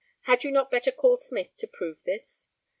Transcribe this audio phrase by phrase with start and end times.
[0.21, 2.47] Had you not better call Smith to prove this?